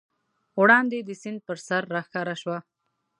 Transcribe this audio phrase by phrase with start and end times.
[0.61, 2.57] وړاندې د سیند پر سر راښکاره شوه.